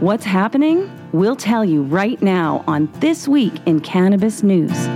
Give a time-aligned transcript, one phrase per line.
[0.00, 0.90] What's happening?
[1.12, 4.88] We'll tell you right now on This Week in Cannabis News.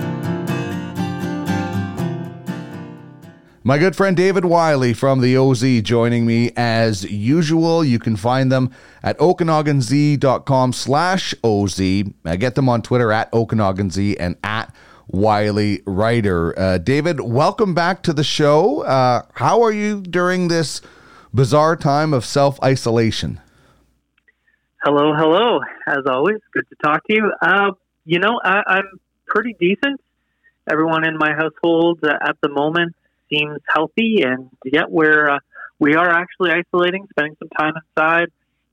[3.62, 7.84] My good friend David Wylie from the OZ joining me as usual.
[7.84, 8.70] You can find them
[9.02, 11.80] at okanaganz.com slash OZ.
[12.24, 14.74] Uh, get them on Twitter at okanaganz and at
[15.08, 16.58] Wylie Writer.
[16.58, 18.80] Uh, David, welcome back to the show.
[18.84, 20.80] Uh, how are you during this
[21.34, 23.42] bizarre time of self isolation?
[24.84, 25.60] Hello, hello.
[25.86, 27.32] As always, good to talk to you.
[27.40, 27.70] Uh,
[28.04, 29.98] you know, I, I'm pretty decent.
[30.70, 32.94] Everyone in my household uh, at the moment
[33.32, 35.38] seems healthy, and yet we're uh,
[35.78, 38.28] we are actually isolating, spending some time inside,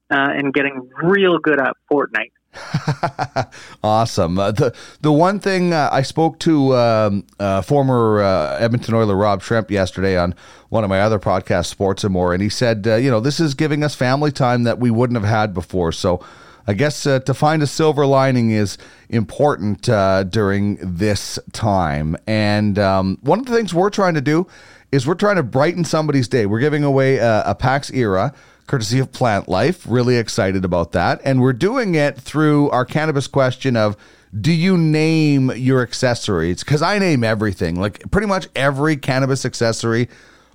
[0.09, 2.33] uh, and getting real good at Fortnite.
[3.83, 4.37] awesome.
[4.37, 9.15] Uh, the the one thing uh, I spoke to um, uh, former uh, Edmonton Oiler
[9.15, 10.35] Rob Schremp yesterday on
[10.69, 13.39] one of my other podcasts, Sports and More, and he said, uh, you know, this
[13.39, 15.91] is giving us family time that we wouldn't have had before.
[15.91, 16.23] So.
[16.67, 18.77] I guess uh, to find a silver lining is
[19.09, 22.15] important during this time.
[22.27, 24.45] And um, one of the things we're trying to do
[24.91, 26.45] is we're trying to brighten somebody's day.
[26.45, 28.31] We're giving away a PAX era
[28.67, 29.85] courtesy of Plant Life.
[29.87, 31.21] Really excited about that.
[31.23, 33.97] And we're doing it through our cannabis question of
[34.39, 36.63] do you name your accessories?
[36.63, 37.79] Because I name everything.
[37.79, 40.07] Like pretty much every cannabis accessory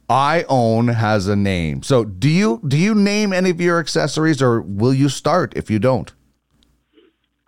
[0.08, 1.82] I own has a name.
[1.82, 5.70] So do you do you name any of your accessories or will you start if
[5.70, 6.12] you don't?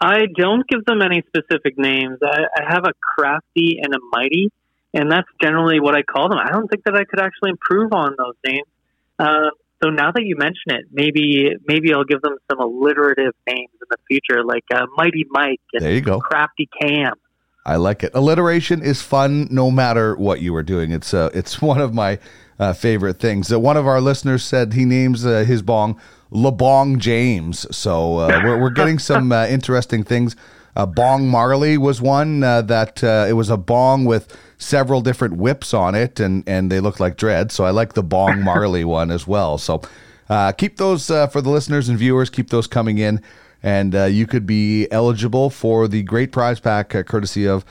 [0.01, 2.19] I don't give them any specific names.
[2.23, 4.49] I, I have a crafty and a mighty,
[4.95, 6.39] and that's generally what I call them.
[6.39, 8.67] I don't think that I could actually improve on those names.
[9.19, 9.51] Uh,
[9.83, 13.87] so now that you mention it, maybe maybe I'll give them some alliterative names in
[13.91, 16.21] the future, like uh, Mighty Mike and there you go.
[16.21, 17.15] Crafty Cam.
[17.65, 18.13] I like it.
[18.15, 20.91] Alliteration is fun, no matter what you are doing.
[20.91, 22.19] It's uh, it's one of my
[22.59, 23.53] uh, favorite things.
[23.53, 26.01] Uh, one of our listeners said he names uh, his bong
[26.33, 27.67] LeBong James.
[27.75, 30.37] So uh, we're we're getting some uh, interesting things.
[30.77, 35.37] Uh, bong Marley was one uh, that uh, it was a bong with several different
[35.37, 37.51] whips on it, and and they look like dread.
[37.51, 39.57] So I like the Bong Marley one as well.
[39.57, 39.83] So
[40.29, 42.29] uh, keep those uh, for the listeners and viewers.
[42.29, 43.23] Keep those coming in,
[43.63, 47.65] and uh, you could be eligible for the great prize pack uh, courtesy of.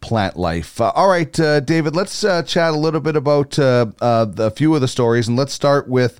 [0.00, 0.80] Plant Life.
[0.80, 5.28] Uh, all right, David, let's chat a little bit about a few of the stories,
[5.28, 6.18] and let's start with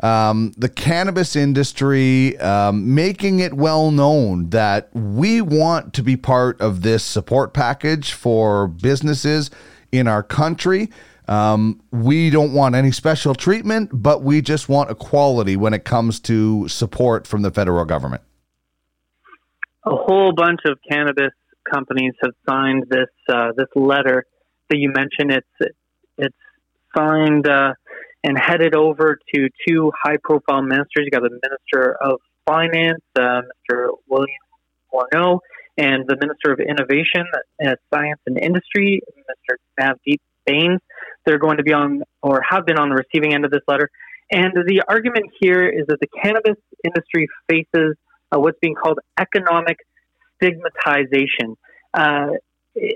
[0.00, 6.60] um, the cannabis industry um, making it well known that we want to be part
[6.60, 9.50] of this support package for businesses
[9.92, 10.90] in our country.
[11.28, 16.20] Um, we don't want any special treatment, but we just want equality when it comes
[16.20, 18.22] to support from the federal government.
[19.84, 21.32] A whole bunch of cannabis
[21.72, 24.24] companies have signed this uh, this letter
[24.68, 25.32] that you mentioned.
[25.32, 25.74] It's
[26.18, 26.36] it's
[26.96, 27.48] signed.
[27.48, 27.74] Uh,
[28.24, 31.04] and headed over to two high profile ministers.
[31.04, 33.88] You got the Minister of Finance, uh, Mr.
[34.08, 34.28] William
[34.92, 35.40] Morneau,
[35.78, 37.26] and the Minister of Innovation,
[37.64, 39.56] uh, Science and Industry, Mr.
[39.80, 40.80] Navdeep Bains.
[41.24, 43.90] They're going to be on or have been on the receiving end of this letter.
[44.30, 47.96] And the argument here is that the cannabis industry faces
[48.32, 49.78] uh, what's being called economic
[50.36, 51.56] stigmatization.
[51.94, 52.28] Uh,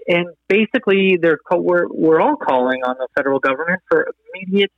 [0.09, 4.71] and basically, they're we're, we're all calling on the federal government for immediate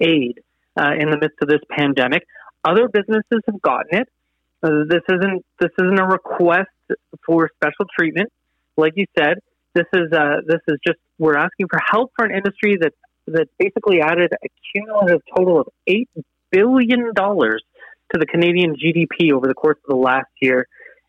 [0.00, 0.40] aid
[0.78, 2.26] uh, in the midst of this pandemic.
[2.64, 4.08] Other businesses have gotten it.
[4.62, 6.70] Uh, this isn't this isn't a request
[7.26, 8.32] for special treatment,
[8.76, 9.38] like you said.
[9.74, 12.92] This is uh, this is just we're asking for help for an industry that
[13.26, 16.08] that basically added a cumulative total of eight
[16.50, 17.62] billion dollars
[18.12, 20.66] to the Canadian GDP over the course of the last year.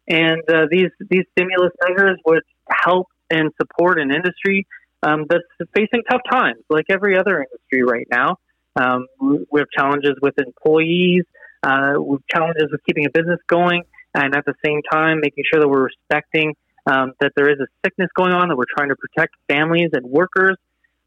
[0.07, 4.67] And uh, these these stimulus measures would help and support an industry
[5.01, 5.43] um, that's
[5.75, 8.37] facing tough times, like every other industry right now.
[8.75, 11.23] Um, we have challenges with employees.
[11.63, 15.43] Uh, we have challenges with keeping a business going, and at the same time, making
[15.51, 16.53] sure that we're respecting
[16.87, 20.05] um, that there is a sickness going on, that we're trying to protect families and
[20.05, 20.57] workers.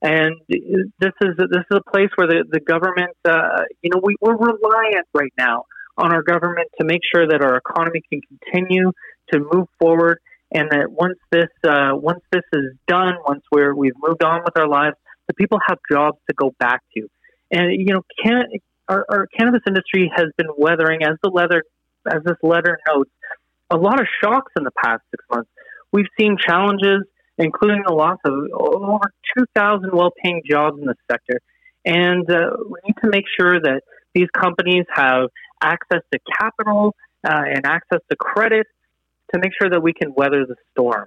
[0.01, 4.15] And this is this is a place where the the government, uh, you know, we,
[4.21, 5.65] we're reliant right now
[5.97, 8.93] on our government to make sure that our economy can continue
[9.33, 10.21] to move forward,
[10.53, 14.57] and that once this uh, once this is done, once we're we've moved on with
[14.57, 14.95] our lives,
[15.27, 17.09] the people have jobs to go back to.
[17.51, 18.45] And you know, can,
[18.89, 21.65] our, our cannabis industry has been weathering, as the leather,
[22.07, 23.11] as this letter notes,
[23.71, 25.51] a lot of shocks in the past six months.
[25.93, 27.03] We've seen challenges,
[27.39, 31.41] including the loss of over 2,000 well-paying jobs in the sector,
[31.85, 33.83] and uh, we need to make sure that
[34.15, 35.29] these companies have
[35.63, 36.95] access to capital
[37.25, 38.67] uh, and access to credit
[39.35, 41.07] to make sure that we can weather the storm.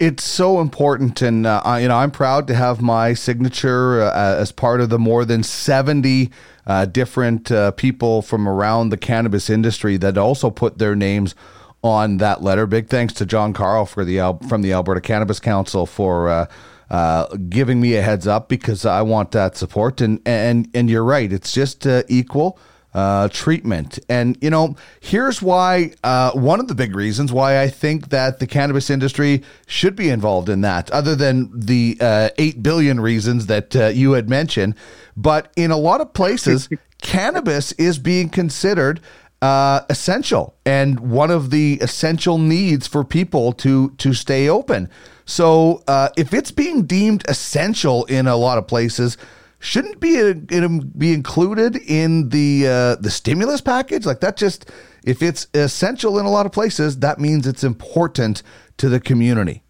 [0.00, 4.36] It's so important, and uh, I, you know I'm proud to have my signature uh,
[4.36, 6.30] as part of the more than seventy
[6.68, 11.34] uh, different uh, people from around the cannabis industry that also put their names
[11.82, 12.64] on that letter.
[12.64, 16.46] Big thanks to John Carl for the from the Alberta Cannabis Council for uh,
[16.90, 20.00] uh, giving me a heads up because I want that support.
[20.00, 22.56] And and and you're right, it's just equal
[22.98, 24.00] uh, treatment.
[24.08, 28.40] And, you know, here's why uh, one of the big reasons why I think that
[28.40, 33.46] the cannabis industry should be involved in that, other than the uh, 8 billion reasons
[33.46, 34.74] that uh, you had mentioned.
[35.16, 36.68] But in a lot of places,
[37.00, 39.00] cannabis is being considered
[39.40, 44.90] uh, essential and one of the essential needs for people to to stay open.
[45.24, 49.16] So uh, if it's being deemed essential in a lot of places,
[49.58, 54.06] shouldn't be be included in the uh, the stimulus package?
[54.06, 54.70] Like that just
[55.04, 58.42] if it's essential in a lot of places that means it's important
[58.78, 59.62] to the community.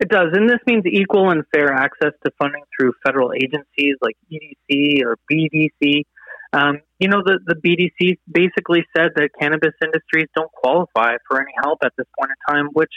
[0.00, 4.16] It does and this means equal and fair access to funding through federal agencies like
[4.32, 6.04] edc or bdc
[6.52, 11.50] um, you know the, the bdc basically said that cannabis industries don't qualify for any
[11.60, 12.92] help at this point in time which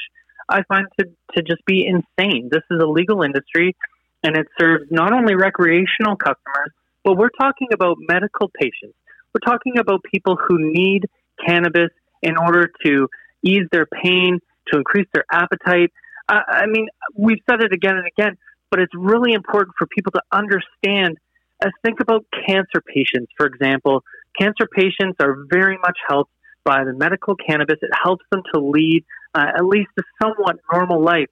[0.47, 1.05] i find to,
[1.35, 2.49] to just be insane.
[2.51, 3.75] This is a legal industry
[4.23, 6.71] and it serves not only recreational customers,
[7.03, 8.95] but we're talking about medical patients.
[9.33, 11.07] We're talking about people who need
[11.45, 11.89] cannabis
[12.21, 13.07] in order to
[13.43, 14.39] ease their pain,
[14.71, 15.91] to increase their appetite.
[16.29, 18.37] I mean, we've said it again and again,
[18.69, 21.17] but it's really important for people to understand.
[21.63, 24.03] As think about cancer patients, for example,
[24.39, 26.31] cancer patients are very much helped
[26.63, 27.77] by the medical cannabis.
[27.81, 29.03] It helps them to lead
[29.33, 31.27] uh, at least a somewhat normal life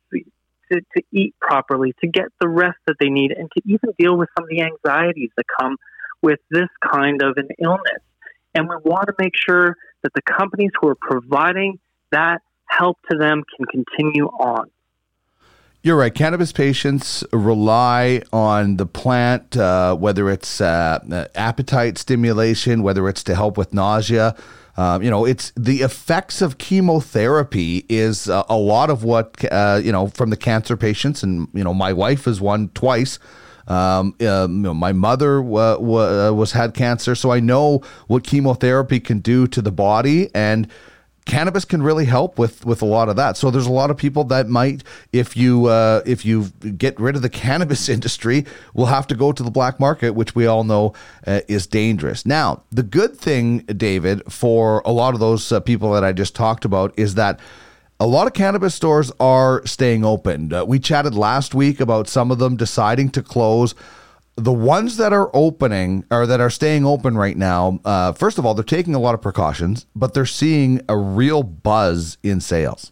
[0.72, 4.18] to, to eat properly, to get the rest that they need, and to even deal
[4.18, 5.78] with some of the anxieties that come
[6.22, 8.02] with this kind of an illness.
[8.54, 11.80] And we want to make sure that the companies who are providing
[12.12, 14.70] that help to them can continue on.
[15.82, 16.14] You're right.
[16.14, 23.36] Cannabis patients rely on the plant, uh, whether it's uh, appetite stimulation, whether it's to
[23.36, 24.36] help with nausea,
[24.80, 29.82] um, you know, it's the effects of chemotherapy is uh, a lot of what uh,
[29.84, 33.20] you know from the cancer patients, and you know, my wife is one twice.
[33.68, 39.02] Um, uh, you know, my mother w- was had cancer, so I know what chemotherapy
[39.02, 40.70] can do to the body, and
[41.30, 43.38] cannabis can really help with with a lot of that.
[43.38, 44.84] So there's a lot of people that might,
[45.14, 46.46] if you uh, if you
[46.78, 50.34] get rid of the cannabis industry, will have to go to the black market, which
[50.34, 50.94] we all know
[51.28, 52.26] uh, is dangerous.
[52.26, 56.36] Now, the good thing, David, for a lot of those uh, people that I just
[56.36, 57.40] talked about is that.
[58.02, 60.54] A lot of cannabis stores are staying open.
[60.54, 63.76] Uh, we chatted last week about some of them deciding to close
[64.40, 68.46] the ones that are opening or that are staying open right now, uh, first of
[68.46, 72.92] all, they're taking a lot of precautions, but they're seeing a real buzz in sales.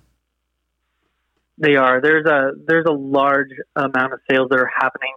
[1.58, 2.02] They are.
[2.02, 5.14] There's a there's a large amount of sales that are happening.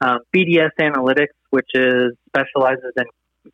[0.00, 3.04] Um, BDS Analytics, which is specializes in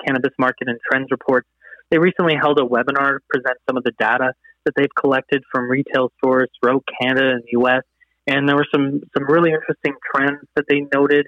[0.07, 1.47] cannabis market and trends reports,
[1.91, 4.33] they recently held a webinar to present some of the data
[4.65, 7.83] that they've collected from retail stores throughout Canada and the U.S.
[8.27, 11.27] And there were some some really interesting trends that they noted.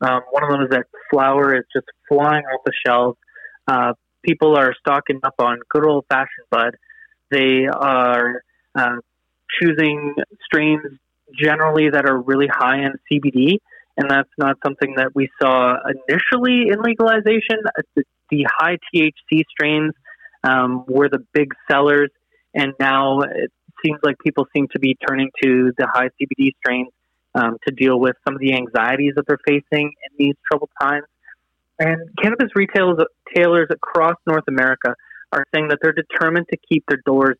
[0.00, 3.18] Um, one of them is that flower is just flying off the shelves.
[3.66, 3.92] Uh,
[4.22, 6.76] people are stocking up on good old fashioned bud.
[7.30, 8.42] They are
[8.74, 8.96] uh,
[9.60, 10.14] choosing
[10.44, 10.98] strains
[11.38, 13.58] generally that are really high in CBD,
[13.96, 15.76] and that's not something that we saw
[16.08, 17.58] initially in legalization.
[17.94, 19.92] The, the high THC strains
[20.42, 22.10] um, were the big sellers,
[22.54, 23.52] and now it
[23.84, 26.90] seems like people seem to be turning to the high CBD strains
[27.34, 31.04] um, to deal with some of the anxieties that they're facing in these troubled times.
[31.78, 34.94] And cannabis retailers, across North America
[35.32, 37.38] are saying that they're determined to keep their doors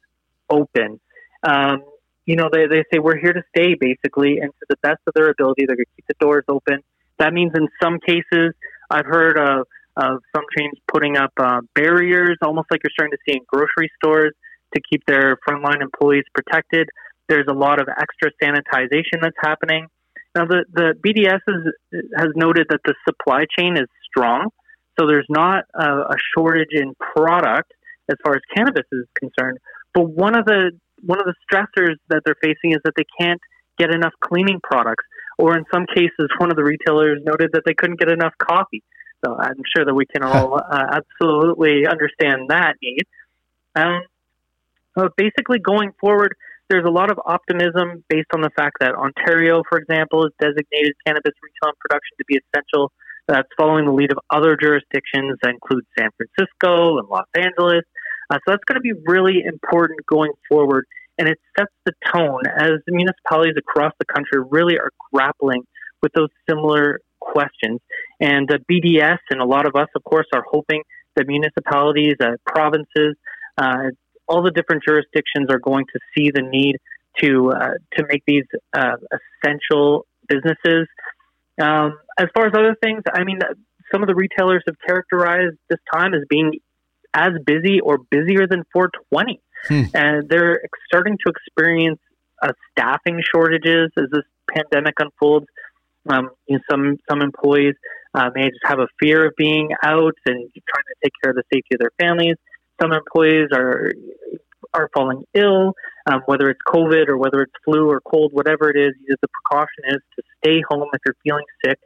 [0.48, 1.00] open.
[1.42, 1.82] Um,
[2.24, 5.14] you know, they, they say we're here to stay, basically, and to the best of
[5.14, 6.80] their ability, they're going to keep the doors open.
[7.18, 8.54] That means in some cases,
[8.88, 9.66] I've heard of,
[9.96, 13.90] of some chains putting up uh, barriers, almost like you're starting to see in grocery
[13.96, 14.32] stores,
[14.74, 16.88] to keep their frontline employees protected.
[17.30, 19.86] There's a lot of extra sanitization that's happening.
[20.34, 24.50] Now, the, the BDS is, has noted that the supply chain is strong,
[24.98, 27.72] so there's not a, a shortage in product
[28.10, 29.58] as far as cannabis is concerned.
[29.94, 30.72] But one of the
[31.02, 33.40] one of the stressors that they're facing is that they can't
[33.78, 35.04] get enough cleaning products,
[35.38, 38.82] or in some cases, one of the retailers noted that they couldn't get enough coffee.
[39.24, 43.02] So I'm sure that we can all uh, absolutely understand that need.
[43.76, 44.02] Um,
[44.98, 46.34] so basically, going forward,
[46.70, 50.94] there's a lot of optimism based on the fact that Ontario, for example, has designated
[51.04, 52.92] cannabis retail and production to be essential.
[53.26, 57.82] That's following the lead of other jurisdictions that include San Francisco and Los Angeles.
[58.30, 60.86] Uh, so that's going to be really important going forward.
[61.18, 65.62] and it sets the tone as municipalities across the country really are grappling
[66.02, 67.80] with those similar questions.
[68.20, 70.82] And uh, BDS and a lot of us, of course, are hoping
[71.16, 73.16] that municipalities, uh, provinces,
[73.58, 73.90] uh,
[74.30, 76.76] all the different jurisdictions are going to see the need
[77.20, 78.96] to uh, to make these uh,
[79.44, 80.86] essential businesses.
[81.60, 83.40] Um, as far as other things, I mean,
[83.92, 86.60] some of the retailers have characterized this time as being
[87.12, 89.40] as busy or busier than 420.
[89.66, 89.82] Hmm.
[89.92, 91.98] And they're starting to experience
[92.40, 95.46] uh, staffing shortages as this pandemic unfolds.
[96.08, 97.74] Um, you know, some some employees
[98.14, 101.36] uh, may just have a fear of being out and trying to take care of
[101.36, 102.36] the safety of their families.
[102.80, 103.92] Some employees are
[104.72, 105.74] are falling ill,
[106.06, 108.92] um, whether it's COVID or whether it's flu or cold, whatever it is.
[109.08, 111.78] The precaution is to stay home if you're feeling sick.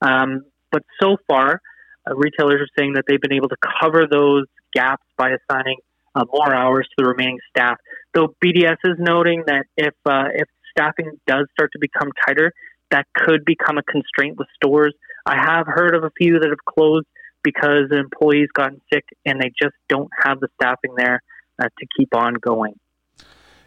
[0.00, 1.60] Um, but so far,
[2.08, 5.76] uh, retailers are saying that they've been able to cover those gaps by assigning
[6.14, 7.76] uh, more hours to the remaining staff.
[8.14, 12.52] Though BDS is noting that if uh, if staffing does start to become tighter,
[12.90, 14.94] that could become a constraint with stores.
[15.26, 17.06] I have heard of a few that have closed
[17.44, 21.22] because employees gotten sick and they just don't have the staffing there
[21.62, 22.74] uh, to keep on going.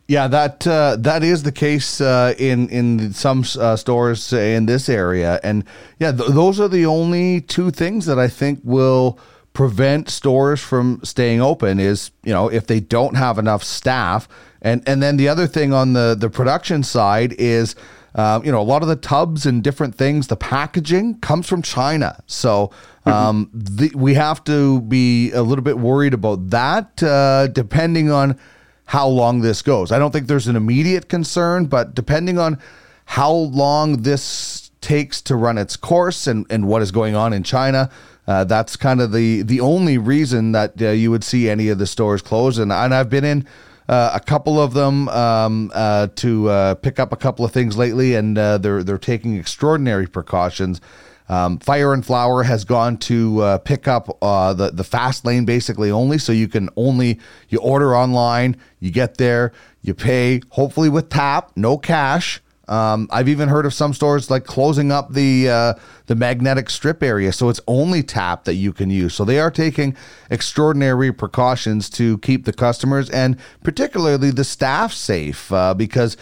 [0.08, 4.88] Yeah, that uh, that is the case uh, in in some uh, stores in this
[4.88, 5.66] area, and
[6.00, 9.20] yeah, th- those are the only two things that I think will
[9.52, 11.78] prevent stores from staying open.
[11.78, 14.30] Is you know if they don't have enough staff,
[14.62, 17.76] and and then the other thing on the the production side is.
[18.16, 21.62] Uh, you know, a lot of the tubs and different things, the packaging comes from
[21.62, 22.24] China.
[22.26, 22.72] So
[23.06, 28.40] um, the, we have to be a little bit worried about that, uh, depending on
[28.86, 29.92] how long this goes.
[29.92, 32.58] I don't think there's an immediate concern, but depending on
[33.06, 37.44] how long this takes to run its course and, and what is going on in
[37.44, 37.90] China,
[38.28, 41.78] uh, that's kind of the the only reason that uh, you would see any of
[41.78, 42.58] the stores close.
[42.58, 43.48] And, and I've been in
[43.88, 47.78] uh, a couple of them um, uh, to uh, pick up a couple of things
[47.78, 50.82] lately, and uh, they're they're taking extraordinary precautions
[51.30, 55.46] um, Fire and Flower has gone to uh, pick up uh, the the fast lane
[55.46, 59.52] basically only, so you can only you order online, you get there,
[59.82, 62.42] you pay, hopefully with tap, no cash.
[62.68, 65.74] Um, I've even heard of some stores like closing up the uh,
[66.08, 69.16] the magnetic strip area, so it's only tap that you can use.
[69.16, 69.96] So they are taking
[70.30, 76.18] extraordinary precautions to keep the customers and particularly the staff safe uh, because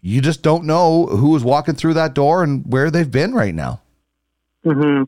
[0.00, 3.54] you just don't know who is walking through that door and where they've been right
[3.54, 3.80] now.
[4.64, 5.04] Mm-hmm.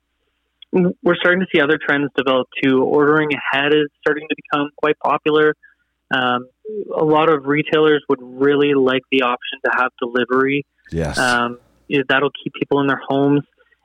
[1.03, 2.83] We're starting to see other trends develop too.
[2.83, 5.55] Ordering ahead is starting to become quite popular.
[6.15, 6.49] Um,
[6.97, 10.65] a lot of retailers would really like the option to have delivery.
[10.91, 11.19] Yes.
[11.19, 11.59] Um,
[12.09, 13.43] that'll keep people in their homes.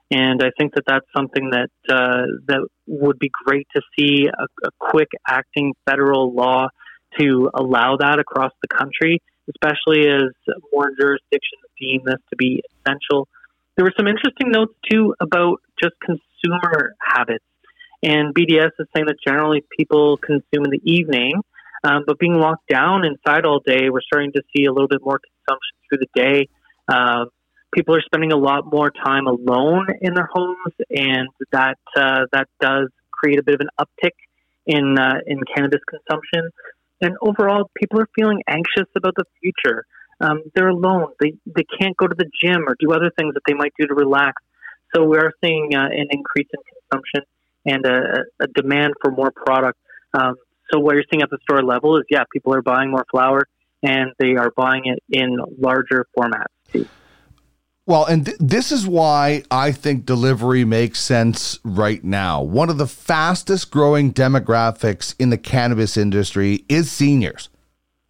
[0.10, 4.44] And I think that that's something that uh, that would be great to see a,
[4.66, 6.70] a, quick acting federal law
[7.20, 10.32] to allow that across the country, especially as
[10.72, 13.27] more jurisdictions deem this to be essential
[13.77, 17.46] there were some interesting notes too about just consumer habits.
[18.04, 21.42] And BDS is saying that generally people consume in the evening,
[21.84, 25.01] um, but being locked down inside all day, we're starting to see a little bit
[25.04, 26.50] more consumption through the day.
[26.88, 27.25] Uh,
[27.74, 32.48] people are spending a lot more time alone in their homes, and that uh, that
[32.60, 34.15] does create a bit of an uptick
[34.65, 36.50] in uh, in cannabis consumption.
[37.01, 39.86] And overall, people are feeling anxious about the future.
[40.20, 41.13] Um, they're alone.
[41.20, 43.88] They they can't go to the gym or do other things that they might do
[43.88, 44.41] to relax.
[44.96, 47.22] So we are seeing uh, an increase in consumption
[47.65, 49.77] and a, a demand for more product.
[50.13, 50.36] Um,
[50.72, 53.48] so what you're seeing at the store level is, yeah, people are buying more flower
[53.84, 56.57] and they are buying it in larger formats.
[57.88, 62.41] Well, and th- this is why I think delivery makes sense right now.
[62.41, 67.47] One of the fastest growing demographics in the cannabis industry is seniors.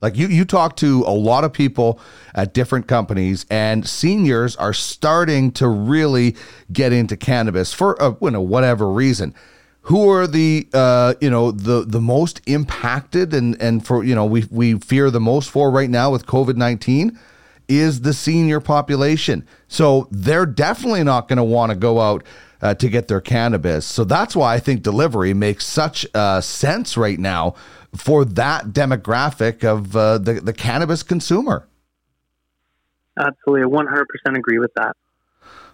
[0.02, 2.00] Like you, you talk to a lot of people
[2.34, 6.36] at different companies, and seniors are starting to really
[6.72, 9.36] get into cannabis for uh, you know whatever reason.
[9.82, 14.26] Who are the uh, you know the the most impacted and and for you know
[14.26, 17.18] we we fear the most for right now with COVID nineteen
[17.68, 19.46] is the senior population.
[19.68, 22.24] So they're definitely not going to want to go out
[22.62, 23.86] uh, to get their cannabis.
[23.86, 27.56] So that's why I think delivery makes such uh, sense right now
[27.96, 31.68] for that demographic of uh, the the cannabis consumer.
[33.18, 34.96] Absolutely, I one hundred percent agree with that.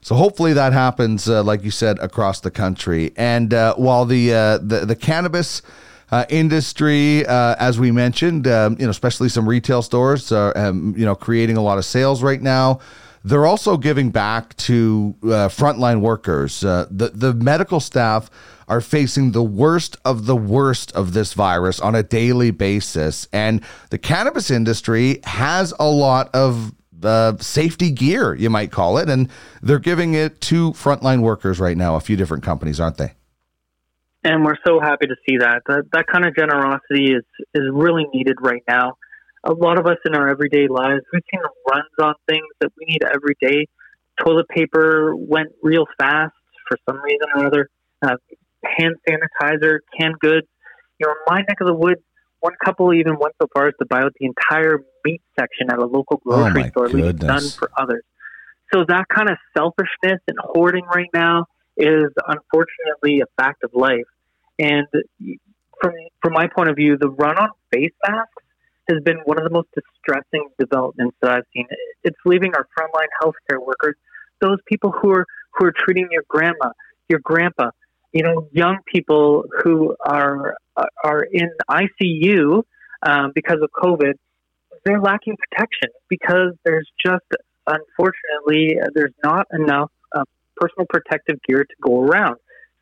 [0.01, 3.13] So hopefully that happens, uh, like you said, across the country.
[3.15, 5.61] And uh, while the, uh, the the cannabis
[6.13, 11.05] uh, industry, uh, as we mentioned, um, you know, especially some retail stores, um, you
[11.05, 12.79] know, creating a lot of sales right now.
[13.23, 16.63] They're also giving back to uh, frontline workers.
[16.63, 18.29] Uh, the the medical staff
[18.67, 23.27] are facing the worst of the worst of this virus on a daily basis.
[23.33, 29.09] And the cannabis industry has a lot of uh, safety gear, you might call it,
[29.09, 29.29] and
[29.63, 33.13] they're giving it to frontline workers right now, a few different companies, aren't they?
[34.23, 35.63] And we're so happy to see that.
[35.67, 38.93] That, that kind of generosity is, is really needed right now.
[39.43, 42.85] A lot of us in our everyday lives, we've seen runs on things that we
[42.85, 43.67] need every day.
[44.23, 46.33] Toilet paper went real fast
[46.67, 47.69] for some reason or other.
[48.01, 48.15] Uh,
[48.63, 50.47] hand sanitizer, canned goods.
[50.99, 52.01] You know, in my neck of the woods,
[52.39, 55.79] one couple even went so far as to buy out the entire meat section at
[55.79, 58.03] a local grocery oh store, leaving none for others.
[58.73, 64.05] So that kind of selfishness and hoarding right now is unfortunately a fact of life.
[64.59, 64.87] And
[65.81, 68.43] from from my point of view, the run on face masks
[68.89, 71.67] has been one of the most distressing developments that I've seen.
[72.03, 73.95] It's leaving our frontline healthcare workers,
[74.41, 76.71] those people who are who are treating your grandma,
[77.07, 77.71] your grandpa,
[78.11, 80.55] you know, young people who are
[81.03, 82.63] are in ICU
[83.05, 84.13] um, because of COVID,
[84.85, 87.25] they're lacking protection because there's just
[87.67, 89.91] unfortunately there's not enough
[90.55, 92.37] personal protective gear to go around.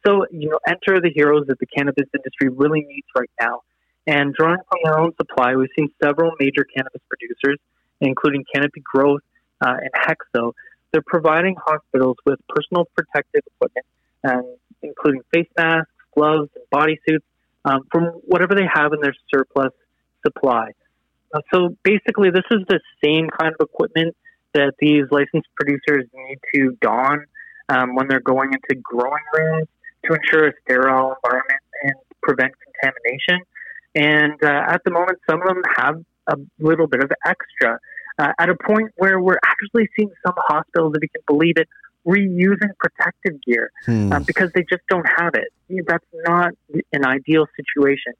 [0.05, 3.61] So you know, enter the heroes that the cannabis industry really needs right now.
[4.07, 7.59] And drawing from their own supply, we've seen several major cannabis producers,
[7.99, 9.21] including Canopy Growth
[9.61, 10.53] uh, and Hexo.
[10.91, 13.85] They're providing hospitals with personal protective equipment,
[14.23, 17.23] um, including face masks, gloves, and bodysuits
[17.63, 19.71] um, from whatever they have in their surplus
[20.25, 20.71] supply.
[21.33, 24.15] Uh, so basically, this is the same kind of equipment
[24.53, 27.25] that these licensed producers need to don
[27.71, 29.67] um, when they're going into growing rooms
[30.05, 33.45] to ensure a sterile environment and prevent contamination.
[33.95, 37.79] And uh, at the moment, some of them have a little bit of extra.
[38.19, 41.67] Uh, at a point where we're actually seeing some hospitals, if you can believe it,
[42.05, 44.11] reusing protective gear hmm.
[44.11, 45.49] um, because they just don't have it.
[45.87, 46.51] That's not
[46.93, 48.13] an ideal situation.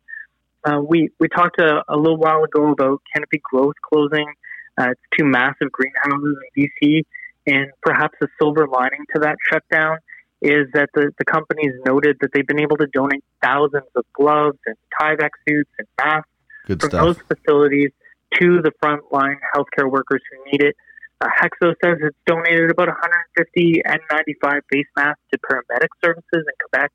[0.64, 4.32] Uh, we we talked a, a, little while ago about Canopy Growth closing
[4.80, 7.04] uh, its two massive greenhouses in BC,
[7.48, 9.98] and perhaps a silver lining to that shutdown
[10.42, 14.58] is that the, the companies noted that they've been able to donate thousands of gloves
[14.66, 16.30] and Tyvek suits and masks
[16.66, 17.06] Good from stuff.
[17.06, 17.92] those facilities
[18.40, 20.76] to the frontline healthcare workers who need it.
[21.20, 26.92] Uh, Hexo says it's donated about 150 N95 face masks to paramedic services in Quebec.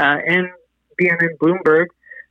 [0.00, 0.48] Uh, and
[1.00, 1.86] BNN Bloomberg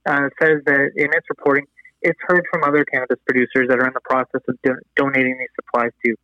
[0.06, 1.66] uh, says that in its reporting,
[2.02, 5.48] it's heard from other cannabis producers that are in the process of do- donating these
[5.56, 6.16] supplies to.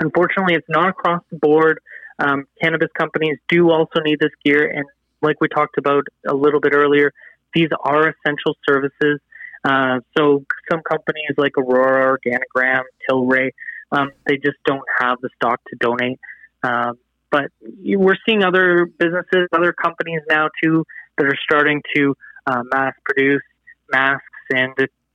[0.00, 1.80] Unfortunately, it's not across the board.
[2.18, 4.84] Um, cannabis companies do also need this gear, and
[5.22, 7.12] like we talked about a little bit earlier,
[7.54, 9.20] these are essential services.
[9.64, 13.50] Uh, so some companies like Aurora, Organigram, Tilray,
[13.92, 16.18] um, they just don't have the stock to donate.
[16.62, 16.98] Um,
[17.30, 20.84] but we're seeing other businesses, other companies now too,
[21.16, 23.42] that are starting to uh, mass produce
[23.90, 24.72] masks and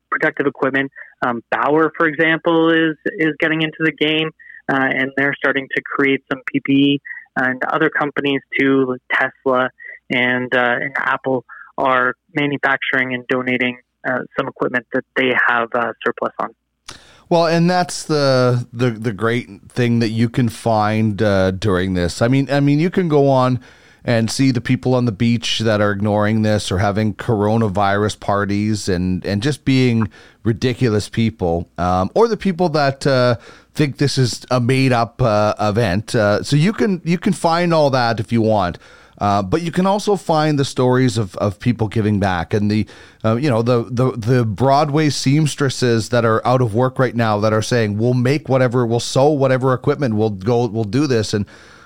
[0.10, 0.92] protective equipment.
[1.26, 4.32] Um, Bauer, for example, is is getting into the game,
[4.72, 7.00] uh, and they're starting to create some PPE.
[7.38, 9.70] And other companies too, like Tesla
[10.10, 11.44] and uh, and Apple,
[11.78, 16.56] are manufacturing and donating uh, some equipment that they have uh, surplus on.
[17.28, 22.22] Well, and that's the the the great thing that you can find uh, during this.
[22.22, 23.60] I mean, I mean, you can go on
[24.06, 28.88] and see the people on the beach that are ignoring this or having coronavirus parties
[28.88, 30.10] and and just being
[30.44, 33.36] ridiculous people, um, or the people that uh,
[33.74, 36.14] think this is a made up uh, event.
[36.14, 38.78] Uh, so you can you can find all that if you want.
[39.18, 42.86] Uh, but you can also find the stories of, of people giving back and the
[43.24, 47.40] uh, you know the, the the Broadway seamstresses that are out of work right now
[47.40, 51.34] that are saying we'll make whatever we'll sew whatever equipment we'll go we'll do this
[51.34, 51.46] and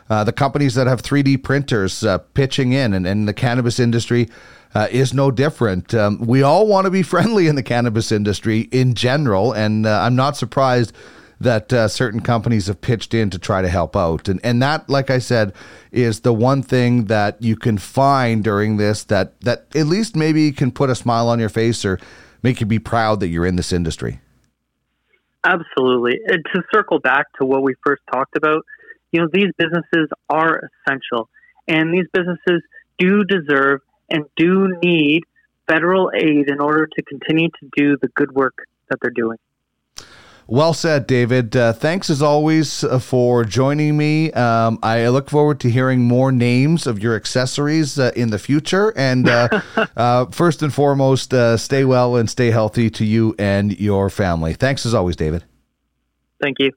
[0.10, 4.30] uh, the companies that have 3D printers uh, pitching in and, and the cannabis industry
[4.76, 5.94] uh, is no different.
[5.94, 10.02] Um, we all want to be friendly in the cannabis industry in general, and uh,
[10.02, 10.94] I'm not surprised
[11.42, 14.28] that uh, certain companies have pitched in to try to help out.
[14.28, 15.54] And and that, like I said,
[15.92, 20.52] is the one thing that you can find during this that that at least maybe
[20.52, 22.00] can put a smile on your face or
[22.44, 24.20] make you be proud that you're in this industry.
[25.46, 26.20] Absolutely.
[26.28, 28.66] And to circle back to what we first talked about,
[29.12, 31.30] you know, these businesses are essential,
[31.68, 32.62] and these businesses
[32.98, 35.24] do deserve and do need
[35.68, 38.56] federal aid in order to continue to do the good work
[38.90, 39.38] that they're doing.
[40.48, 41.56] Well said, David.
[41.56, 44.32] Uh, thanks as always uh, for joining me.
[44.32, 48.92] Um, I look forward to hearing more names of your accessories uh, in the future.
[48.98, 49.62] And uh,
[49.96, 54.56] uh, first and foremost, uh, stay well and stay healthy to you and your family.
[54.56, 55.44] Thanks as always, David.
[56.42, 56.72] Thank you.